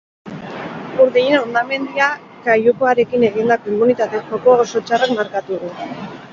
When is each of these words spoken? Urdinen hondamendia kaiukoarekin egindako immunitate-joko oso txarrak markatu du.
Urdinen 1.03 1.37
hondamendia 1.39 2.07
kaiukoarekin 2.49 3.27
egindako 3.29 3.73
immunitate-joko 3.77 4.59
oso 4.67 4.85
txarrak 4.91 5.17
markatu 5.23 5.65
du. 5.65 5.75